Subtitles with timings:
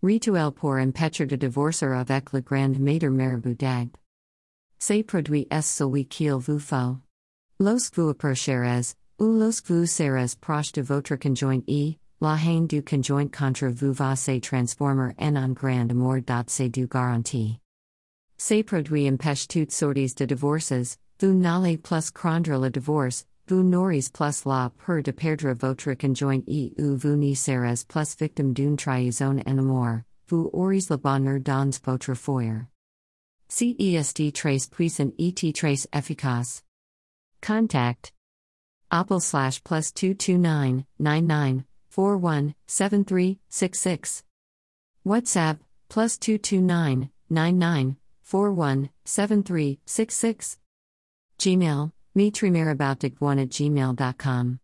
[0.00, 3.96] Rituel pour empêcher de divorcer avec le grand maître marabout d'Agde.
[4.78, 6.98] Ces produits est celui qu'il vous faut.
[7.58, 12.80] Lorsque vous approcherez, ou lorsque vous serez proche de votre conjoint e, la haine du
[12.84, 17.58] conjoint contre vous va se transformer en un grand amour dot c'est du garantie.
[18.36, 24.10] Ces produits empêchent toutes sorties de divorces, vous n'allez plus craindre le divorce, vous n'aurez
[24.12, 28.76] plus la peur de perdre votre conjoint et ou vous n'y serez plus victime d'une
[28.76, 32.66] trahison en amour, vous aurez le bonheur dans votre foyer.
[33.48, 36.62] CESD trace puissant et trace efficace.
[37.40, 38.12] Contact
[38.90, 44.24] Apple slash plus 229 99 41 73 66.
[45.04, 45.58] WhatsApp
[45.88, 47.94] plus 229 99
[48.24, 50.58] 41 73 66.
[52.18, 54.56] Gmail, mitrimaraboutdig1 at gmail.com.